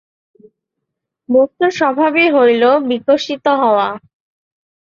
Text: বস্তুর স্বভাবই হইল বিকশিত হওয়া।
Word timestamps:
বস্তুর 1.29 1.71
স্বভাবই 1.79 2.27
হইল 2.35 2.63
বিকশিত 2.89 3.45
হওয়া। 3.61 3.87